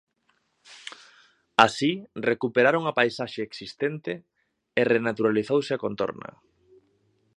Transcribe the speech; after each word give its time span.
Así, 1.65 1.91
recuperaron 2.29 2.83
a 2.85 2.93
paisaxe 2.99 3.41
existente 3.49 4.13
e 4.79 4.81
renaturalizouse 4.93 5.71
a 5.73 5.81
contorna. 5.85 6.29